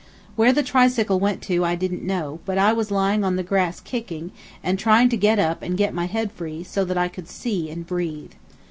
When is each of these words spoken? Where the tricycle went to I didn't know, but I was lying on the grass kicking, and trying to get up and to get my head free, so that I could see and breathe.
Where 0.35 0.51
the 0.51 0.63
tricycle 0.63 1.19
went 1.19 1.43
to 1.43 1.63
I 1.63 1.75
didn't 1.75 2.01
know, 2.03 2.39
but 2.43 2.57
I 2.57 2.73
was 2.73 2.89
lying 2.89 3.23
on 3.23 3.35
the 3.35 3.43
grass 3.43 3.79
kicking, 3.79 4.31
and 4.63 4.79
trying 4.79 5.09
to 5.09 5.15
get 5.15 5.37
up 5.37 5.61
and 5.61 5.73
to 5.73 5.77
get 5.77 5.93
my 5.93 6.07
head 6.07 6.31
free, 6.31 6.63
so 6.63 6.83
that 6.85 6.97
I 6.97 7.07
could 7.07 7.27
see 7.29 7.69
and 7.69 7.85
breathe. 7.85 8.31